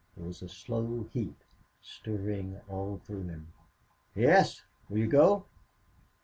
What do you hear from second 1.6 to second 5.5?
stirring all through him. "Yes. Will you go?"